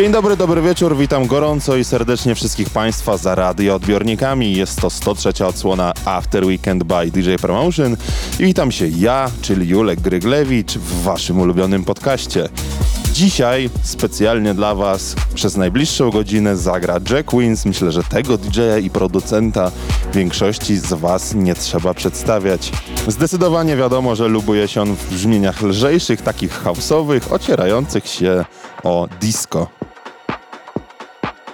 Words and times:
Dzień 0.00 0.12
dobry, 0.12 0.36
dobry 0.36 0.62
wieczór, 0.62 0.96
witam 0.96 1.26
gorąco 1.26 1.76
i 1.76 1.84
serdecznie 1.84 2.34
wszystkich 2.34 2.70
Państwa 2.70 3.16
za 3.16 3.34
radioodbiornikami. 3.34 4.56
Jest 4.56 4.80
to 4.80 4.90
103 4.90 5.46
odsłona 5.46 5.92
After 6.04 6.44
Weekend 6.44 6.84
by 6.84 7.10
DJ 7.10 7.34
Promotion 7.34 7.96
i 8.38 8.44
witam 8.44 8.72
się 8.72 8.88
ja, 8.88 9.30
czyli 9.42 9.68
Julek 9.68 10.00
Gryglewicz 10.00 10.72
w 10.72 11.02
Waszym 11.02 11.40
ulubionym 11.40 11.84
podcaście. 11.84 12.48
Dzisiaj 13.12 13.70
specjalnie 13.82 14.54
dla 14.54 14.74
Was 14.74 15.16
przez 15.34 15.56
najbliższą 15.56 16.10
godzinę 16.10 16.56
zagra 16.56 16.94
Jack 17.10 17.32
Wins. 17.32 17.66
Myślę, 17.66 17.92
że 17.92 18.02
tego 18.02 18.38
DJ-a 18.38 18.78
i 18.78 18.90
producenta 18.90 19.70
większości 20.14 20.76
z 20.76 20.92
Was 20.92 21.34
nie 21.34 21.54
trzeba 21.54 21.94
przedstawiać. 21.94 22.72
Zdecydowanie 23.08 23.76
wiadomo, 23.76 24.16
że 24.16 24.28
lubuje 24.28 24.68
się 24.68 24.82
on 24.82 24.96
w 24.96 25.14
brzmieniach 25.14 25.62
lżejszych, 25.62 26.22
takich 26.22 26.62
house'owych, 26.64 27.32
ocierających 27.32 28.06
się 28.06 28.44
o 28.82 29.08
disco. 29.20 29.79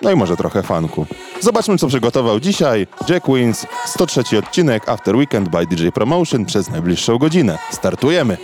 No 0.06 0.12
i 0.12 0.16
może 0.16 0.36
trochę 0.36 0.62
fanku. 0.62 1.06
Zobaczmy, 1.40 1.78
co 1.78 1.86
przygotował 1.86 2.40
dzisiaj 2.40 2.86
Jack 3.08 3.26
Wins, 3.26 3.66
103 3.86 4.38
odcinek 4.38 4.88
After 4.88 5.16
Weekend 5.16 5.48
by 5.48 5.66
DJ 5.66 5.88
Promotion 5.88 6.44
przez 6.44 6.70
najbliższą 6.70 7.18
godzinę. 7.18 7.58
Startujemy! 7.70 8.36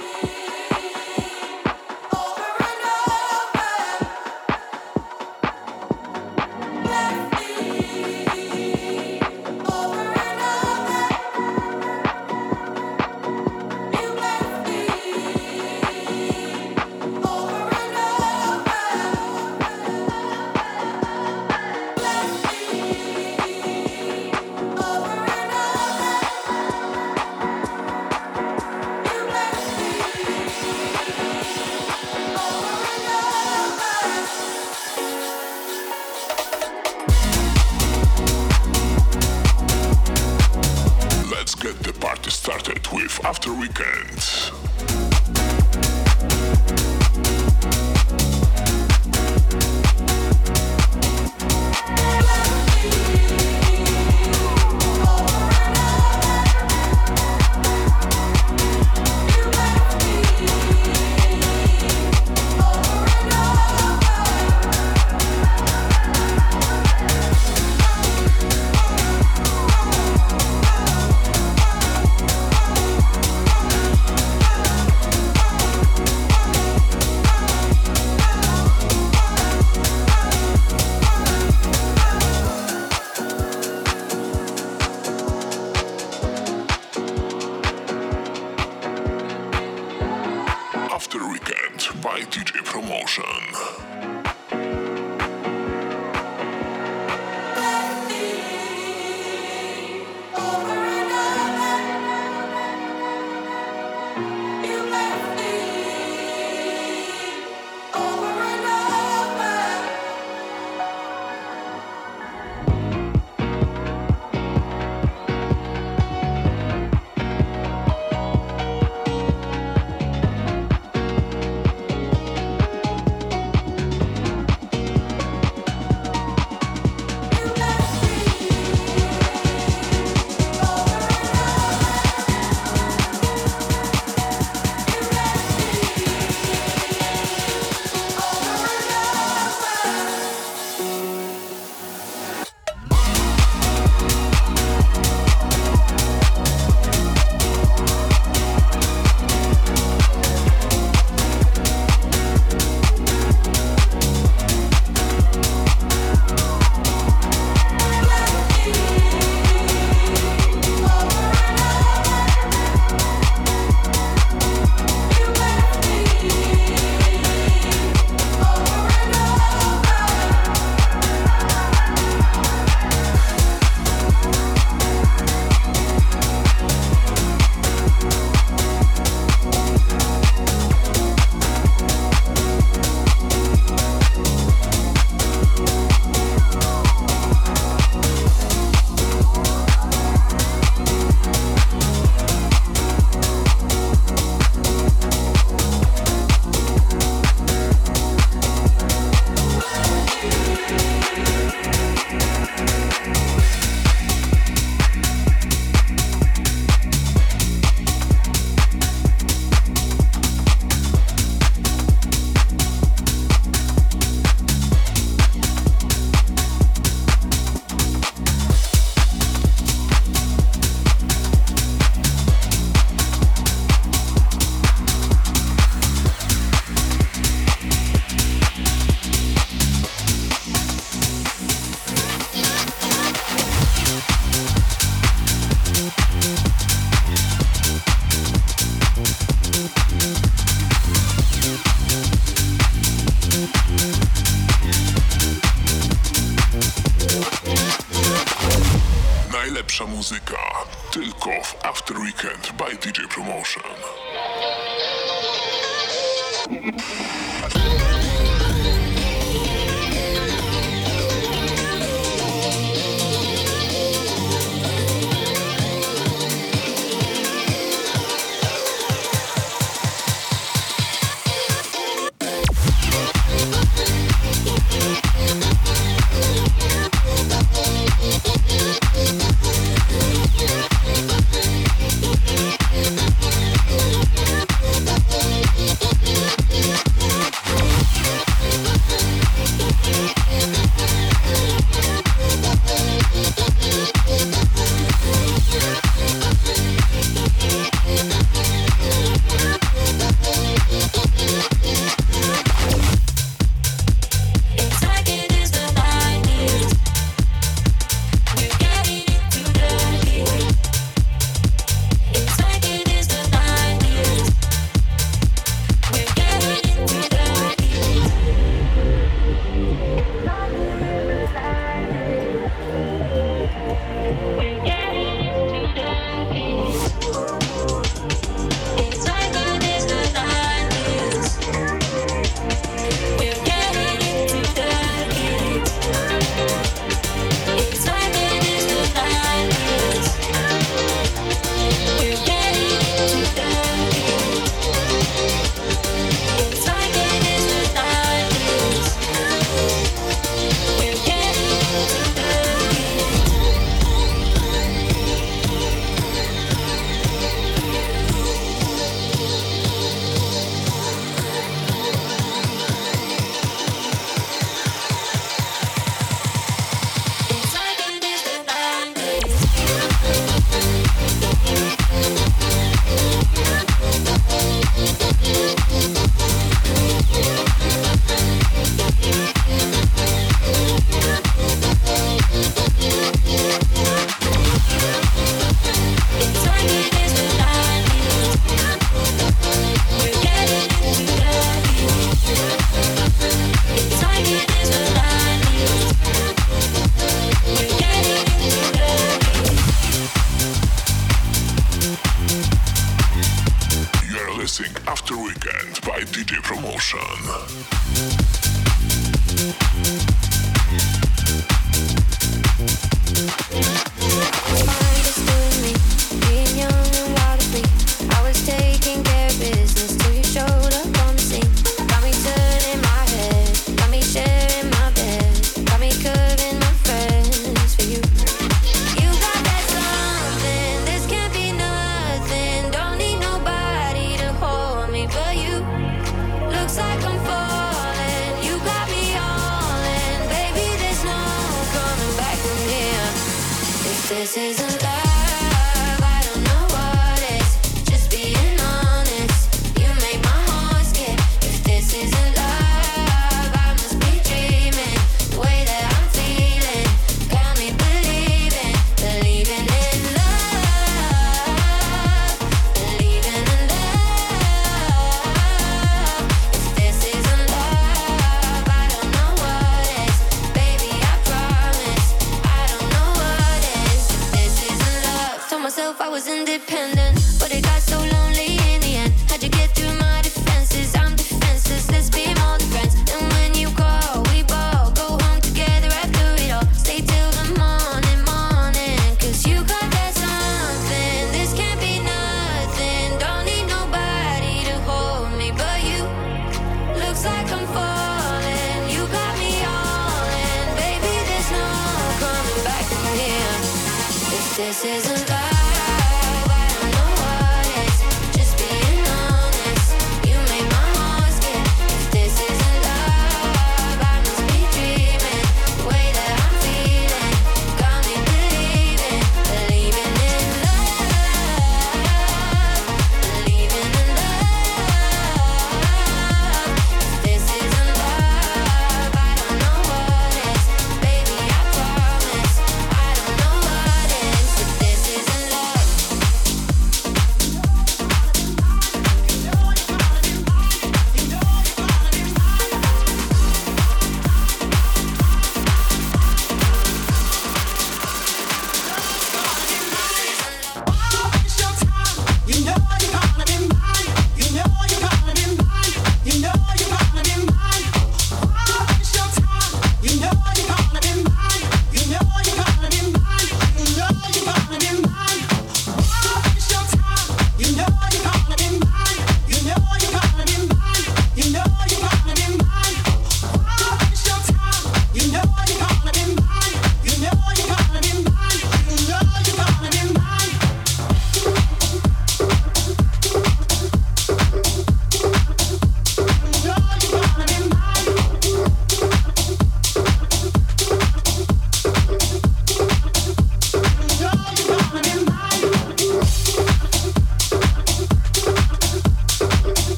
Started 42.42 42.84
with 42.88 43.24
After 43.24 43.52
Weekend. 43.52 45.11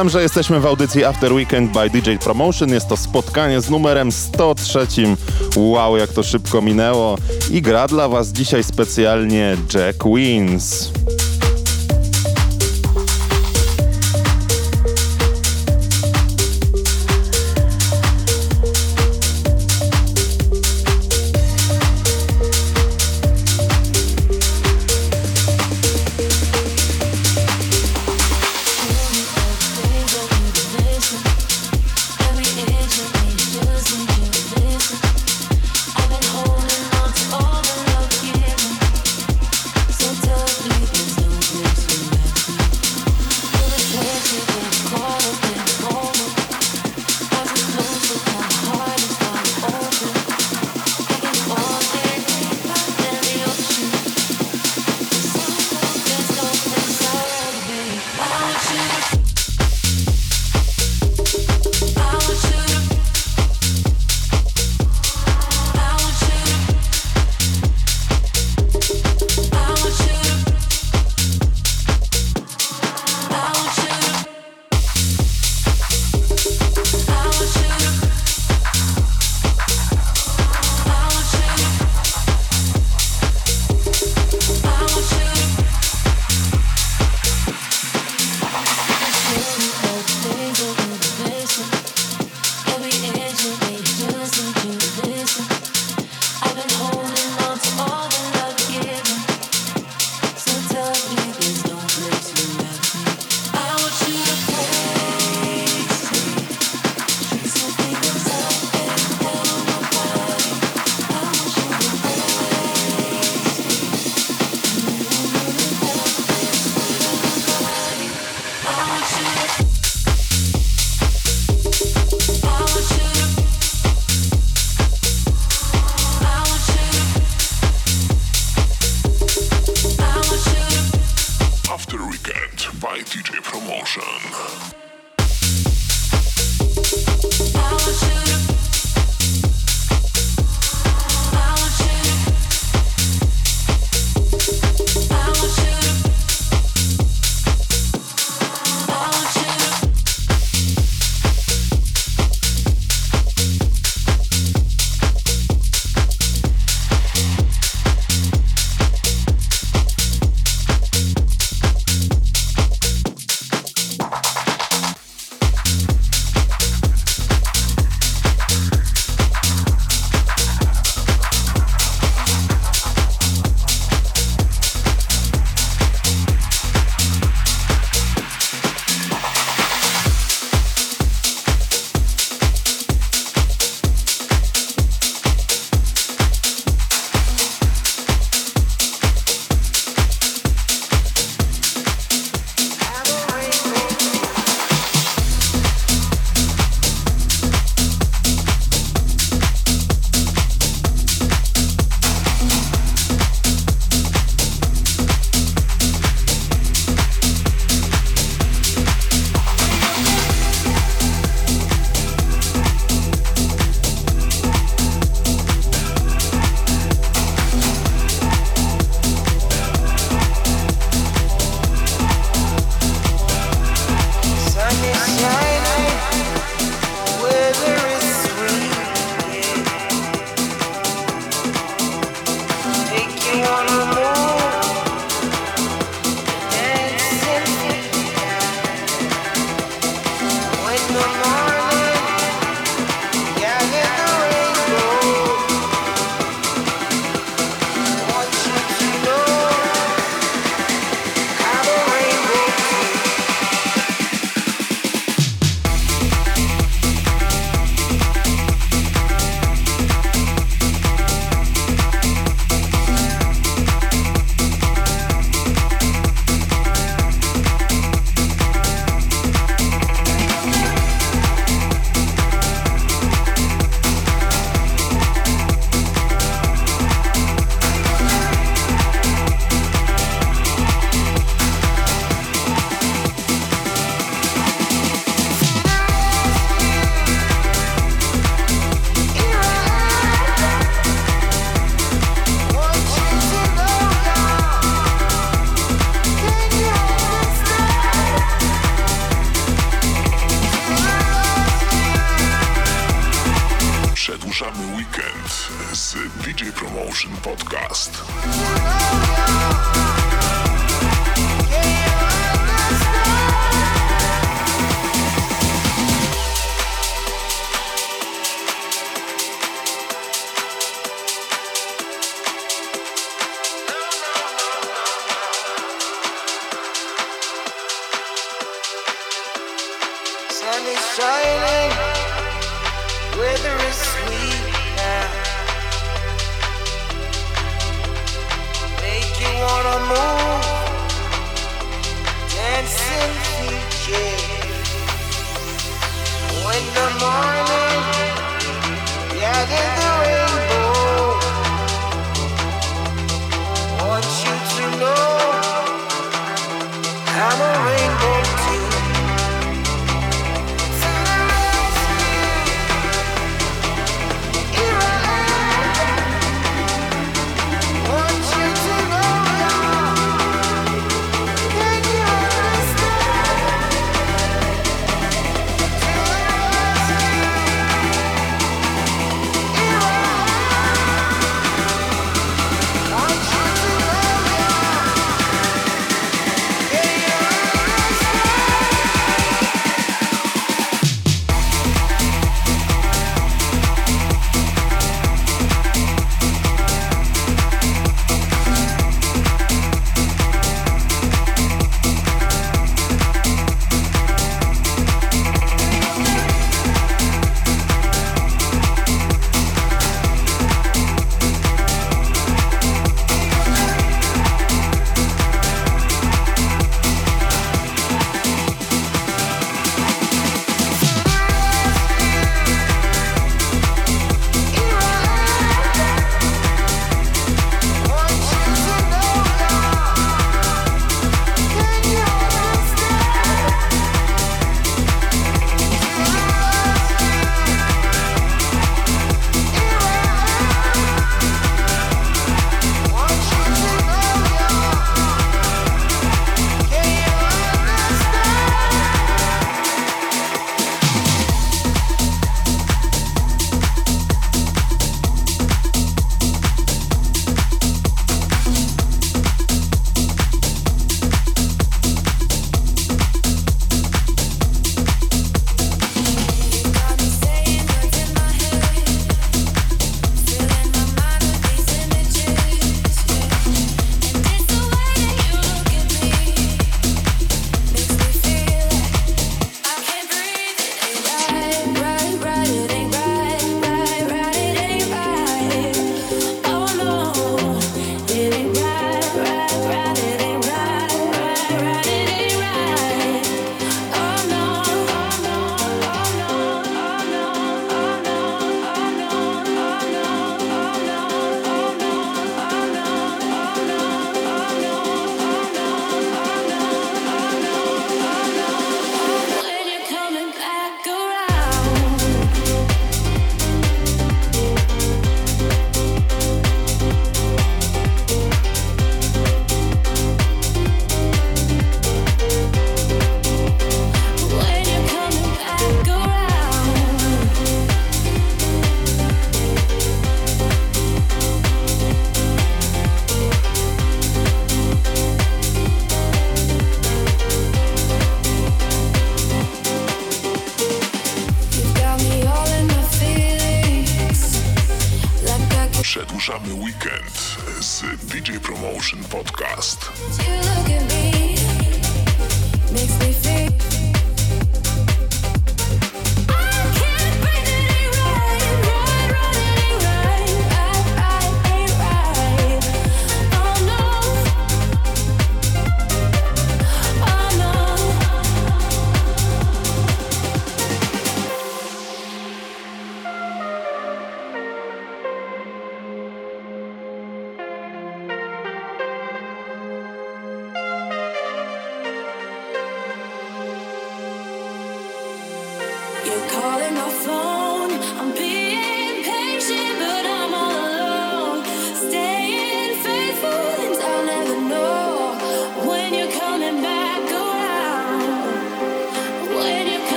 Przypominam, 0.00 0.18
że 0.18 0.22
jesteśmy 0.22 0.60
w 0.60 0.66
audycji 0.66 1.04
After 1.04 1.32
Weekend 1.32 1.72
by 1.72 1.90
DJ 1.90 2.10
Promotion. 2.24 2.68
Jest 2.68 2.88
to 2.88 2.96
spotkanie 2.96 3.60
z 3.60 3.70
numerem 3.70 4.12
103. 4.12 4.86
Wow, 5.56 5.96
jak 5.96 6.10
to 6.12 6.22
szybko 6.22 6.62
minęło. 6.62 7.18
I 7.50 7.62
gra 7.62 7.86
dla 7.86 8.08
Was 8.08 8.28
dzisiaj 8.28 8.64
specjalnie 8.64 9.56
Jack 9.74 10.04
Wins. 10.04 10.92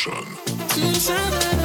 Promotion. 0.00 1.59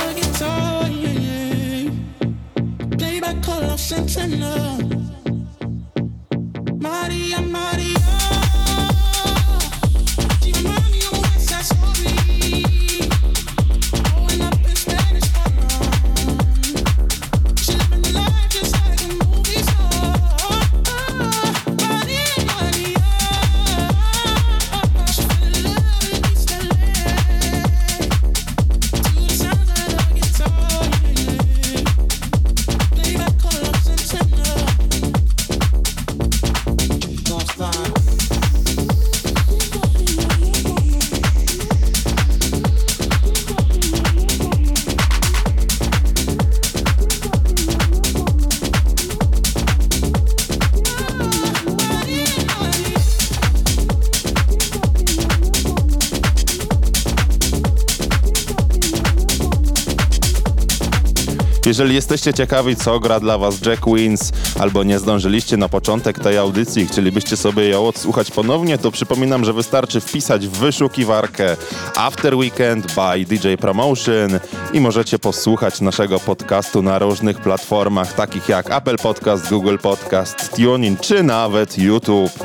Jeżeli 61.76 61.96
jesteście 61.96 62.34
ciekawi, 62.34 62.76
co 62.76 63.00
gra 63.00 63.20
dla 63.20 63.38
was 63.38 63.62
Jack 63.66 63.86
Wins, 63.86 64.32
albo 64.60 64.84
nie 64.84 65.00
zdążyliście 65.00 65.58
na 65.58 65.70
początek 65.70 66.20
tej 66.20 66.38
audycji 66.38 66.84
i 66.84 66.88
chcielibyście 66.88 67.38
sobie 67.38 67.70
ją 67.70 67.88
odsłuchać 67.88 68.32
ponownie, 68.32 68.78
to 68.78 68.92
przypominam, 68.92 69.46
że 69.46 69.54
wystarczy 69.54 70.02
wpisać 70.02 70.48
w 70.48 70.52
wyszukiwarkę 70.52 71.58
After 71.96 72.36
Weekend 72.36 72.96
by 72.96 73.26
DJ 73.26 73.54
Promotion 73.60 74.40
i 74.74 74.80
możecie 74.80 75.20
posłuchać 75.20 75.82
naszego 75.82 76.20
podcastu 76.20 76.82
na 76.82 77.00
różnych 77.00 77.38
platformach, 77.38 78.14
takich 78.14 78.50
jak 78.50 78.72
Apple 78.72 78.98
Podcast, 78.98 79.50
Google 79.50 79.78
Podcast, 79.78 80.56
TuneIn 80.56 80.98
czy 80.98 81.24
nawet 81.24 81.78
YouTube. 81.78 82.45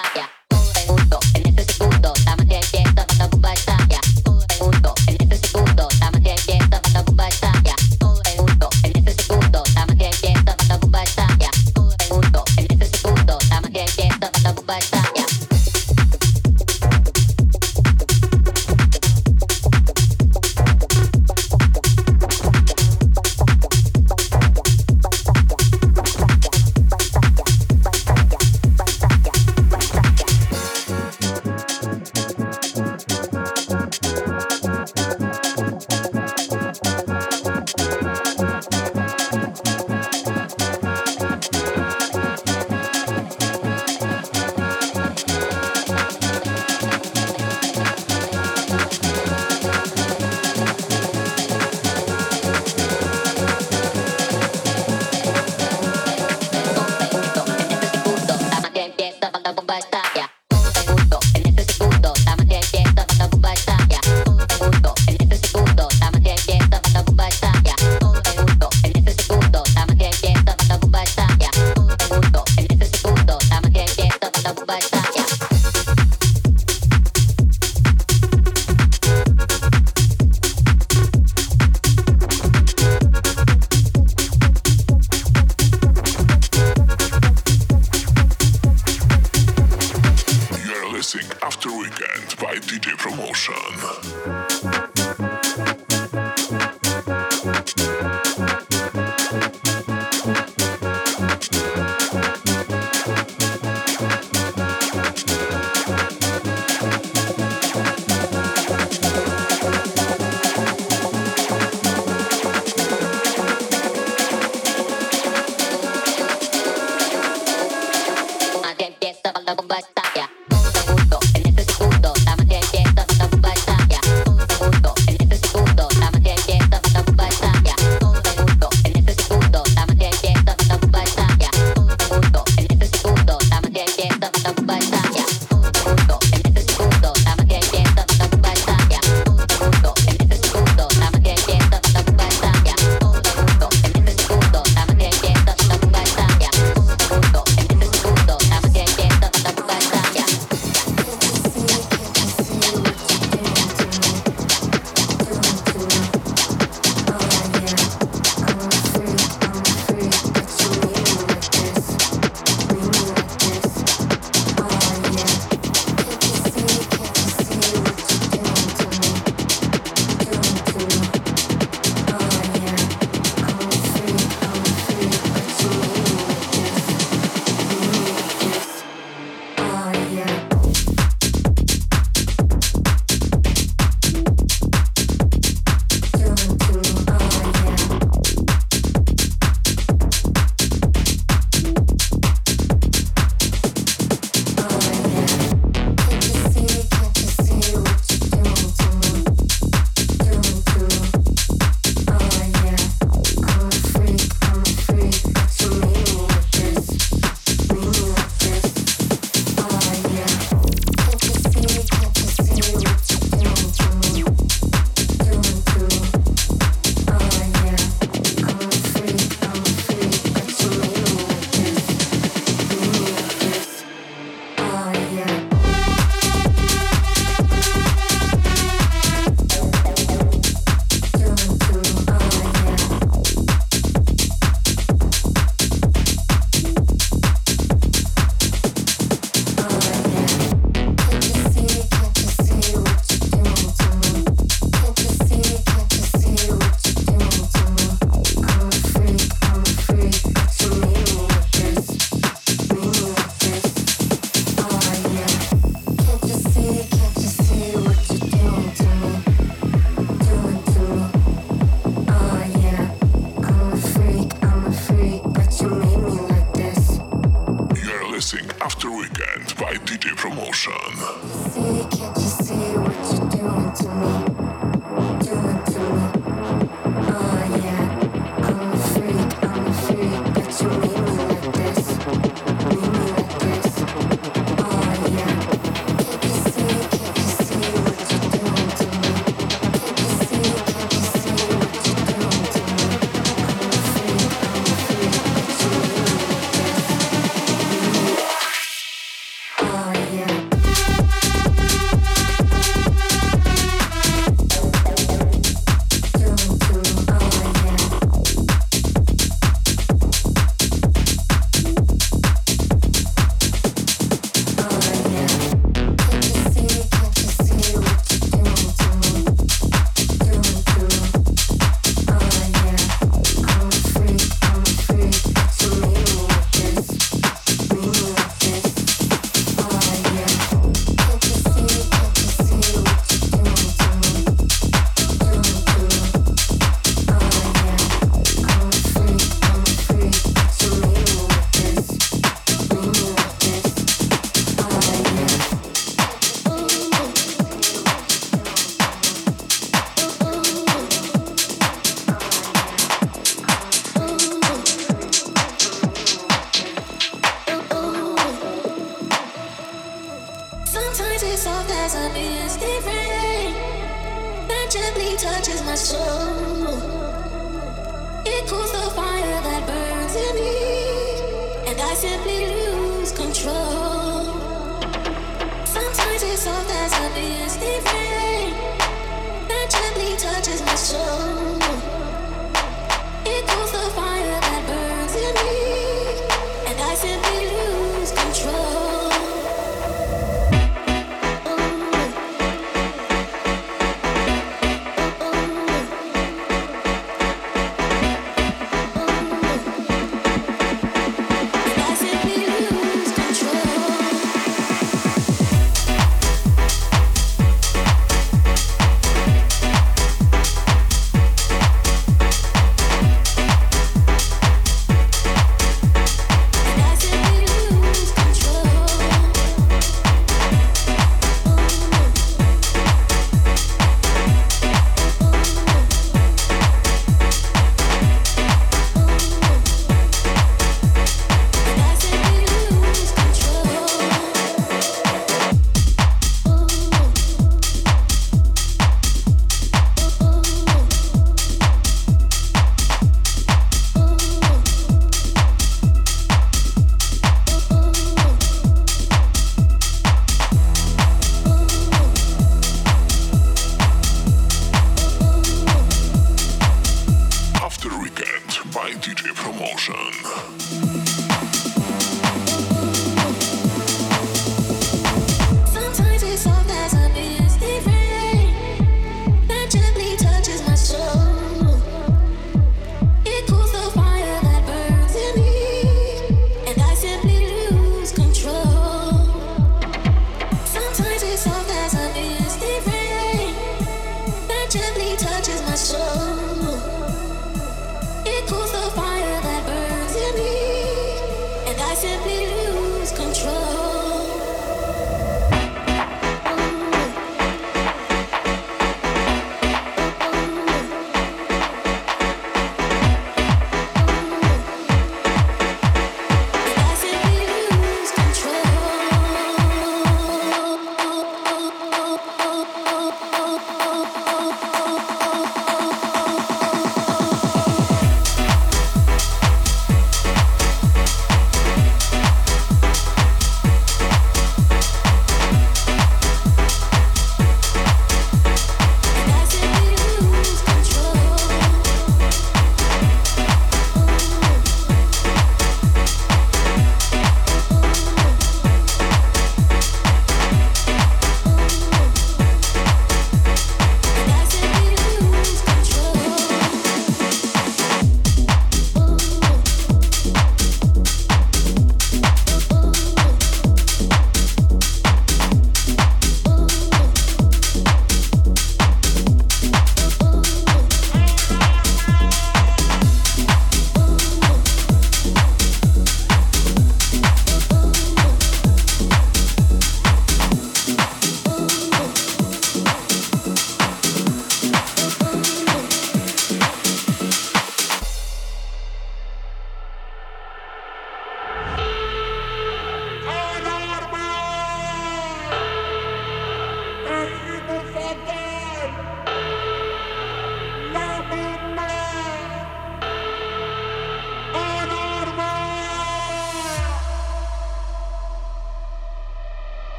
yeah, 0.00 0.10
yeah. 0.16 0.29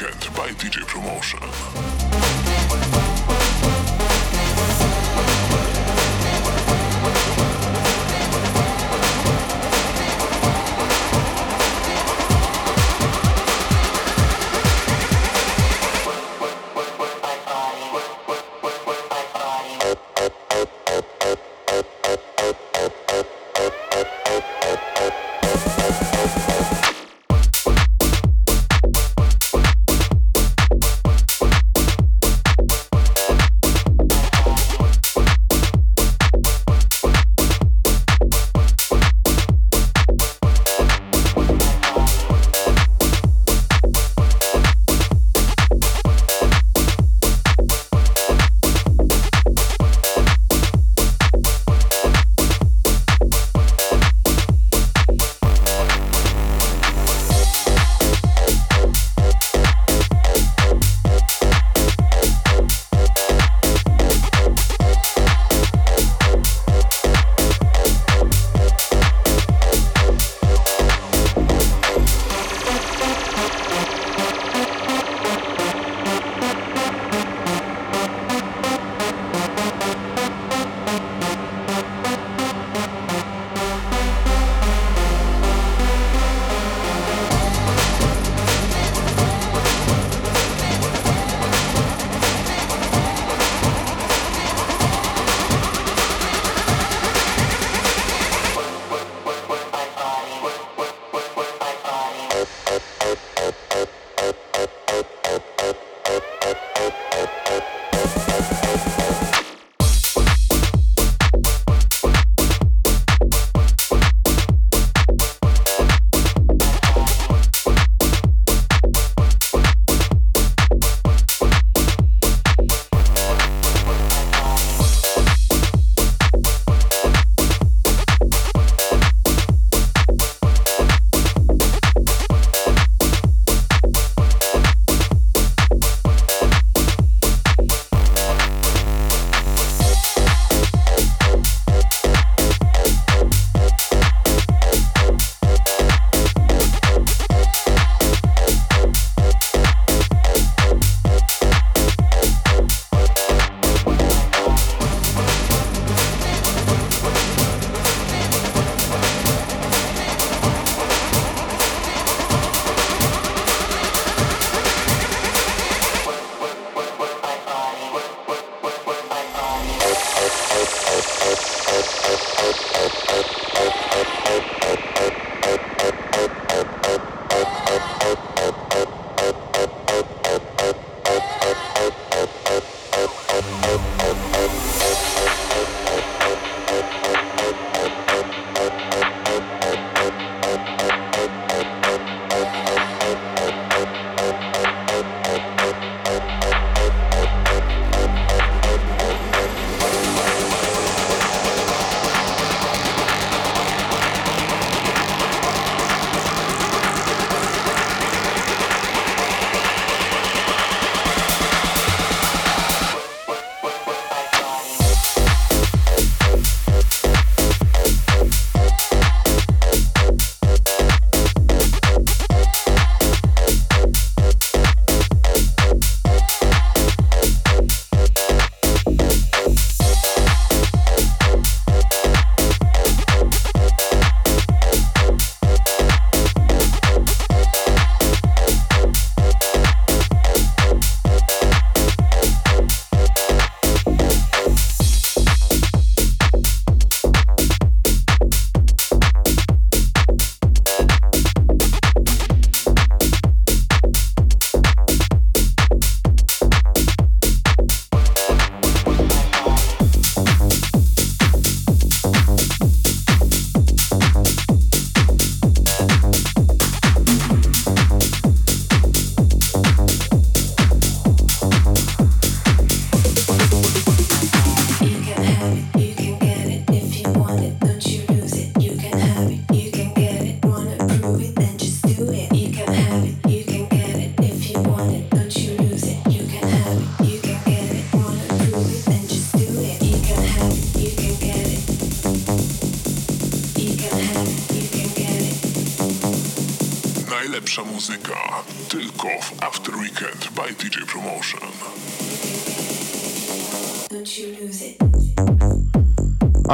Weekend 0.00 0.34
by 0.34 0.48
DJ 0.52 0.86
Promotion. 0.86 3.09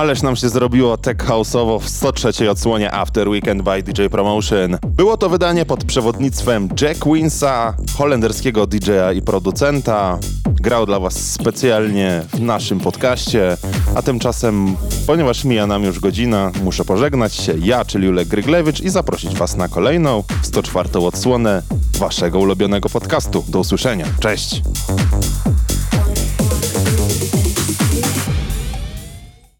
Ależ 0.06 0.22
nam 0.22 0.36
się 0.36 0.48
zrobiło 0.48 0.96
tech 0.96 1.16
house'owo 1.16 1.80
w 1.80 1.88
103 1.88 2.50
odsłonie 2.50 2.94
After 2.94 3.28
Weekend 3.28 3.62
by 3.62 3.82
DJ 3.82 4.06
Promotion. 4.10 4.78
Było 4.86 5.16
to 5.16 5.28
wydanie 5.28 5.64
pod 5.64 5.84
przewodnictwem 5.84 6.68
Jack 6.80 7.04
Winsa, 7.06 7.74
holenderskiego 7.98 8.66
DJ-a 8.66 9.12
i 9.12 9.22
producenta. 9.22 10.18
Grał 10.44 10.86
dla 10.86 11.00
Was 11.00 11.32
specjalnie 11.32 12.22
w 12.32 12.40
naszym 12.40 12.80
podcaście, 12.80 13.56
a 13.94 14.02
tymczasem, 14.02 14.76
ponieważ 15.06 15.44
mija 15.44 15.66
nam 15.66 15.84
już 15.84 16.00
godzina, 16.00 16.52
muszę 16.64 16.84
pożegnać 16.84 17.34
się 17.34 17.54
ja, 17.58 17.84
czyli 17.84 18.06
Julek 18.06 18.28
Gryglewicz 18.28 18.80
i 18.80 18.90
zaprosić 18.90 19.34
Was 19.34 19.56
na 19.56 19.68
kolejną 19.68 20.24
104 20.42 20.88
odsłonę 20.98 21.62
Waszego 21.98 22.38
ulubionego 22.38 22.88
podcastu. 22.88 23.44
Do 23.48 23.58
usłyszenia. 23.58 24.06
Cześć! 24.20 24.62